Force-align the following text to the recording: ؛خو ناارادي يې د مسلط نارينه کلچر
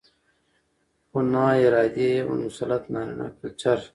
؛خو 1.09 1.17
ناارادي 1.33 2.09
يې 2.15 2.21
د 2.27 2.29
مسلط 2.43 2.83
نارينه 2.93 3.27
کلچر 3.37 3.79